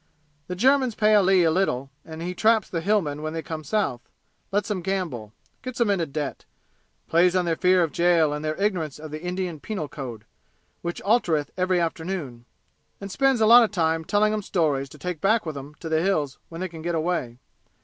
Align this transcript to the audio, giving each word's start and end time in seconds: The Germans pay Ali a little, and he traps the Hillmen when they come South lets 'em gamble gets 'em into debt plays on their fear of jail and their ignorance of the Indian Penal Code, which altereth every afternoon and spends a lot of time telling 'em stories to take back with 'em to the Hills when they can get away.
The 0.47 0.55
Germans 0.55 0.95
pay 0.95 1.13
Ali 1.13 1.43
a 1.43 1.51
little, 1.51 1.91
and 2.03 2.23
he 2.23 2.33
traps 2.33 2.67
the 2.67 2.81
Hillmen 2.81 3.21
when 3.21 3.33
they 3.33 3.43
come 3.43 3.63
South 3.63 4.01
lets 4.51 4.71
'em 4.71 4.81
gamble 4.81 5.31
gets 5.61 5.79
'em 5.79 5.91
into 5.91 6.07
debt 6.07 6.43
plays 7.07 7.35
on 7.35 7.45
their 7.45 7.55
fear 7.55 7.83
of 7.83 7.91
jail 7.91 8.33
and 8.33 8.43
their 8.43 8.55
ignorance 8.59 8.97
of 8.97 9.11
the 9.11 9.21
Indian 9.21 9.59
Penal 9.59 9.87
Code, 9.87 10.25
which 10.81 11.03
altereth 11.03 11.51
every 11.55 11.79
afternoon 11.79 12.45
and 12.99 13.11
spends 13.11 13.41
a 13.41 13.45
lot 13.45 13.63
of 13.63 13.69
time 13.69 14.03
telling 14.03 14.33
'em 14.33 14.41
stories 14.41 14.89
to 14.89 14.97
take 14.97 15.21
back 15.21 15.45
with 15.45 15.55
'em 15.55 15.75
to 15.75 15.87
the 15.87 16.01
Hills 16.01 16.39
when 16.49 16.61
they 16.61 16.67
can 16.67 16.81
get 16.81 16.95
away. 16.95 17.37